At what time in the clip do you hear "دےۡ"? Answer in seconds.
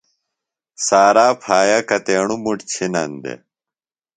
3.23-3.39